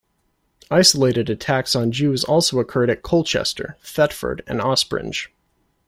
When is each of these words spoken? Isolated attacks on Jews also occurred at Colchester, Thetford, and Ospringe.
Isolated 0.71 1.29
attacks 1.29 1.75
on 1.75 1.91
Jews 1.91 2.23
also 2.23 2.57
occurred 2.57 2.89
at 2.89 3.03
Colchester, 3.03 3.77
Thetford, 3.83 4.41
and 4.47 4.59
Ospringe. 4.59 5.27